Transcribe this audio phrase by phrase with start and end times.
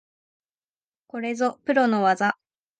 [1.05, 2.35] これぞプロの技